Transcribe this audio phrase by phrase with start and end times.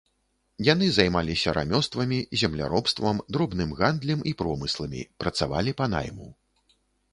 [0.67, 6.27] Яны займаліся рамёствамі, земляробствам, дробным гандлем і промысламі, працавалі па найму.